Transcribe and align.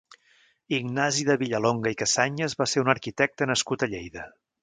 Ignasi 0.77 1.25
de 1.27 1.35
Villalonga 1.41 1.91
i 1.95 1.99
Casañes 2.01 2.57
va 2.63 2.69
ser 2.73 2.83
un 2.87 2.91
arquitecte 2.97 3.51
nascut 3.53 3.85
a 3.89 3.93
Lleida. 3.95 4.27